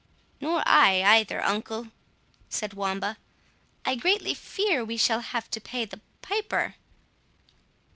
"Nor 0.39 0.63
I 0.67 1.03
either, 1.19 1.43
uncle," 1.43 1.89
said 2.49 2.73
Wamba; 2.73 3.19
"I 3.85 3.93
greatly 3.93 4.33
fear 4.33 4.83
we 4.83 4.97
shall 4.97 5.19
have 5.19 5.47
to 5.51 5.61
pay 5.61 5.85
the 5.85 6.01
piper." 6.23 6.73